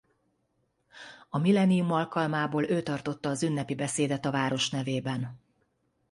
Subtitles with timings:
[1.29, 5.39] A millennium alkalmából ő tartotta az ünnepi beszédet a város nevében.